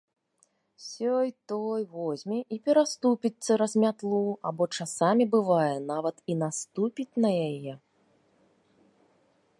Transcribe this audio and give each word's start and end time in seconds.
Сёй-той 0.85 1.81
возьме 1.95 2.39
і 2.57 2.59
пераступіць 2.69 3.41
цераз 3.47 3.73
мятлу 3.83 4.23
або 4.51 4.63
часамі, 4.79 5.23
бывае, 5.37 5.75
нават 5.93 6.15
і 6.33 6.41
наступіць 6.43 7.11
на 7.27 7.35
яе. 7.49 7.73